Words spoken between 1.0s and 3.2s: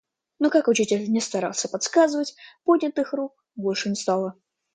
не старался подсказывать, поднятых